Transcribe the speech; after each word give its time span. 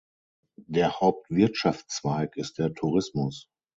Der 0.65 0.99
Hauptwirtschaftszweig 0.99 2.35
ist 2.35 2.57
der 2.57 2.73
Tourismus. 2.73 3.51